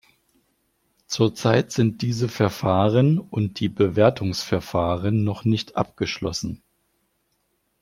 Zurzeit 1.05 1.71
sind 1.71 2.01
diese 2.01 2.27
Verfahren 2.27 3.19
und 3.19 3.59
die 3.59 3.69
Bewertungsverfahren 3.69 5.23
noch 5.23 5.45
nicht 5.45 5.75
abgeschlossen. 5.75 6.63